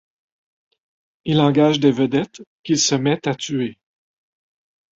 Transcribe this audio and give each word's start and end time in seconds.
Il 1.25 1.39
engage 1.41 1.79
des 1.79 1.91
vedettes 1.91 2.41
qu'il 2.63 2.79
se 2.79 2.95
met 2.95 3.27
à 3.27 3.35
tuer. 3.35 3.77